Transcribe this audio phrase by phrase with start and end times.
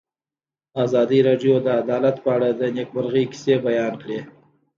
[0.83, 4.19] ازادي راډیو د عدالت په اړه د نېکمرغۍ کیسې بیان کړې.